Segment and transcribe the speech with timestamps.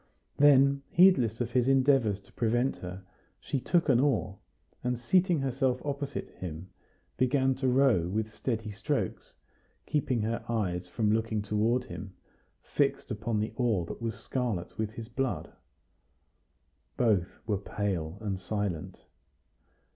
[0.37, 3.03] Then, heedless of his endeavors to prevent her,
[3.39, 4.39] she took an oar,
[4.83, 6.71] and, seating herself opposite him,
[7.17, 9.35] began to row with steady strokes,
[9.85, 12.15] keeping her eyes from looking toward him
[12.63, 15.53] fixed upon the oar that was scarlet with his blood.
[16.97, 19.05] Both were pale and silent.